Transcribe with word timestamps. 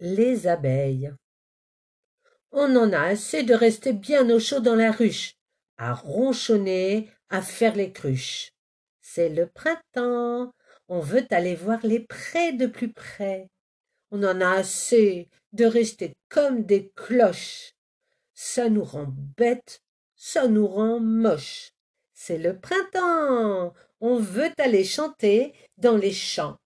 Les 0.00 0.48
abeilles. 0.48 1.12
On 2.50 2.74
en 2.74 2.92
a 2.92 3.00
assez 3.00 3.44
de 3.44 3.54
rester 3.54 3.92
bien 3.92 4.28
au 4.28 4.40
chaud 4.40 4.58
dans 4.58 4.74
la 4.74 4.90
ruche, 4.90 5.36
à 5.76 5.94
ronchonner, 5.94 7.10
à 7.30 7.40
faire 7.40 7.76
les 7.76 7.92
cruches. 7.92 8.50
C'est 9.00 9.28
le 9.28 9.46
printemps, 9.46 10.52
on 10.88 10.98
veut 10.98 11.26
aller 11.30 11.54
voir 11.54 11.78
les 11.84 12.00
prés 12.00 12.52
de 12.52 12.66
plus 12.66 12.92
près. 12.92 13.48
On 14.10 14.24
en 14.24 14.40
a 14.40 14.50
assez 14.50 15.28
de 15.52 15.64
rester 15.64 16.16
comme 16.28 16.64
des 16.64 16.90
cloches. 16.96 17.72
Ça 18.32 18.68
nous 18.68 18.84
rend 18.84 19.14
bêtes, 19.36 19.80
ça 20.16 20.48
nous 20.48 20.66
rend 20.66 20.98
moches. 20.98 21.70
C'est 22.12 22.38
le 22.38 22.58
printemps, 22.58 23.74
on 24.00 24.18
veut 24.18 24.52
aller 24.58 24.84
chanter 24.84 25.54
dans 25.78 25.96
les 25.96 26.12
champs. 26.12 26.58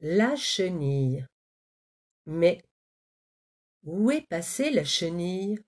La 0.00 0.36
chenille. 0.36 1.26
Mais 2.24 2.62
où 3.82 4.12
est 4.12 4.26
passée 4.28 4.70
la 4.70 4.84
chenille? 4.84 5.58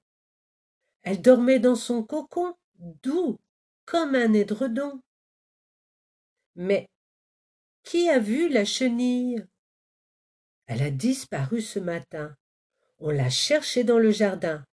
Elle 1.02 1.20
dormait 1.20 1.58
dans 1.58 1.74
son 1.74 2.04
cocon, 2.04 2.54
doux 3.02 3.40
comme 3.86 4.14
un 4.14 4.32
édredon. 4.32 5.00
Mais 6.54 6.88
qui 7.82 8.08
a 8.08 8.20
vu 8.20 8.48
la 8.48 8.64
chenille? 8.64 9.44
Elle 10.66 10.82
a 10.82 10.92
disparu 10.92 11.60
ce 11.60 11.80
matin. 11.80 12.36
On 12.98 13.10
l'a 13.10 13.30
cherchée 13.30 13.82
dans 13.82 13.98
le 13.98 14.12
jardin. 14.12 14.64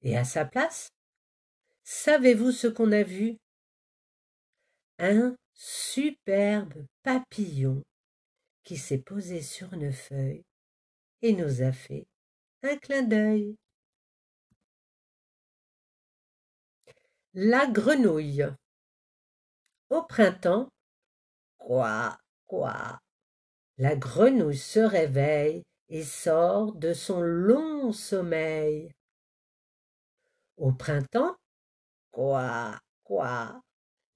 Et 0.00 0.16
à 0.16 0.24
sa 0.24 0.46
place, 0.46 0.88
savez-vous 1.82 2.52
ce 2.52 2.66
qu'on 2.66 2.92
a 2.92 3.02
vu? 3.02 3.36
Un 4.98 5.36
superbe 5.52 6.86
papillon 7.02 7.82
qui 8.68 8.76
s'est 8.76 8.98
posé 8.98 9.40
sur 9.40 9.72
une 9.72 9.90
feuille 9.90 10.44
et 11.22 11.32
nous 11.32 11.62
a 11.62 11.72
fait 11.72 12.06
un 12.62 12.76
clin 12.76 13.00
d'œil. 13.00 13.56
La 17.32 17.66
grenouille. 17.66 18.44
Au 19.88 20.02
printemps, 20.02 20.68
quoi, 21.56 22.18
quoi, 22.46 23.00
la 23.78 23.96
grenouille 23.96 24.58
se 24.58 24.80
réveille 24.80 25.62
et 25.88 26.04
sort 26.04 26.74
de 26.74 26.92
son 26.92 27.22
long 27.22 27.90
sommeil. 27.94 28.92
Au 30.58 30.72
printemps, 30.72 31.38
quoi, 32.10 32.78
quoi, 33.02 33.62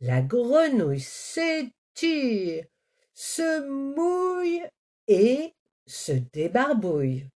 la 0.00 0.20
grenouille 0.20 1.00
s'étire 1.00 2.66
se 3.22 3.60
mouille 3.68 4.68
et 5.06 5.54
se 5.86 6.10
débarbouille. 6.10 7.28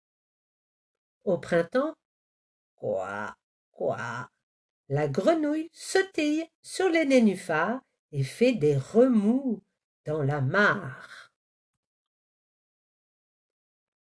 Au 1.23 1.39
printemps, 1.39 1.95
quoi, 2.75 3.37
quoi, 3.71 4.29
la 4.89 5.07
grenouille 5.07 5.71
sautille 5.73 6.45
sur 6.61 6.89
les 6.89 7.07
nénuphars 7.07 7.81
et 8.11 8.25
fait 8.25 8.55
des 8.55 8.77
remous 8.77 9.63
dans 10.07 10.25
la 10.25 10.41
mare. 10.41 11.33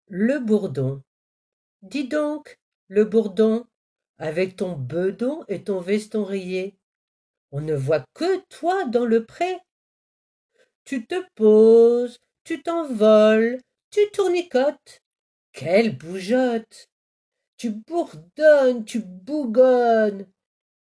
Le 0.08 0.40
bourdon. 0.40 1.02
Dis 1.84 2.10
donc, 2.10 2.60
le 2.90 3.06
bourdon, 3.06 3.66
avec 4.18 4.58
ton 4.58 4.76
bedon 4.76 5.46
et 5.48 5.64
ton 5.64 5.80
veston 5.80 6.26
rayé, 6.26 6.78
on 7.52 7.62
ne 7.62 7.76
voit 7.76 8.04
que 8.14 8.42
toi 8.50 8.84
dans 8.84 9.06
le 9.06 9.26
pré 9.26 9.58
tu 10.86 11.06
te 11.06 11.16
poses, 11.36 12.18
tu 12.44 12.62
t'envoles, 12.62 13.60
tu 13.90 14.02
tournicotes. 14.14 15.02
Quelle 15.54 15.98
bougeotte 15.98 16.90
Tu 17.58 17.72
bourdonnes, 17.72 18.86
tu 18.86 19.00
bougonnes, 19.00 20.28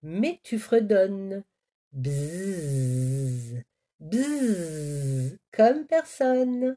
mais 0.01 0.39
tu 0.43 0.59
fredonnes. 0.59 1.43
Bzzz, 1.93 3.63
bzzz, 3.99 5.37
comme 5.51 5.85
personne. 5.85 6.75